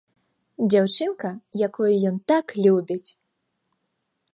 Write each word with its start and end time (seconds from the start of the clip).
Дзяўчынка, 0.73 1.29
якую 1.67 1.93
ён 2.13 2.17
так 2.33 2.45
любіць! 2.67 3.09